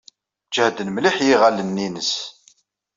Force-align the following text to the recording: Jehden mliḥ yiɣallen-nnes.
Jehden 0.55 0.89
mliḥ 0.91 1.15
yiɣallen-nnes. 1.27 2.11